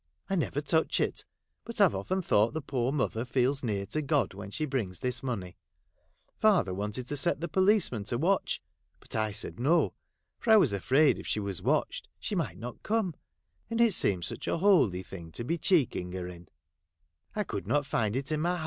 [0.31, 1.25] I never touch it,
[1.63, 5.01] but I 've oftqn thought the poor motluT feds near to God when she brings
[5.01, 5.53] this iuon>
[6.41, 8.63] m .si to set the policeman to watch,
[8.99, 9.93] but I .said No,
[10.39, 13.13] for I was afraid if a!: !ied she might not come,
[13.69, 16.47] and it seemed such a holy thing to be checking her in,
[17.35, 18.59] I could not lind in my